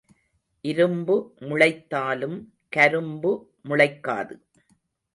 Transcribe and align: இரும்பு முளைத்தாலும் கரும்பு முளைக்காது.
இரும்பு 0.65 1.15
முளைத்தாலும் 1.41 2.35
கரும்பு 2.75 3.33
முளைக்காது. 3.69 4.35